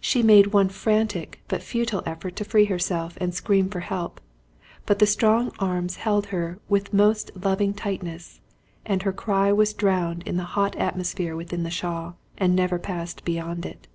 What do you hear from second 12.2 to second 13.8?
and never passed beyond